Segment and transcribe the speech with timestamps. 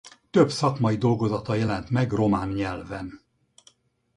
[0.31, 3.21] Több szakmai dolgozata jelent meg román nyelven.